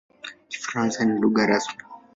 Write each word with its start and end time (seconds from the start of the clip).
Kifaransa 0.49 1.05
ni 1.05 1.15
lugha 1.21 1.43
rasmi. 1.49 1.81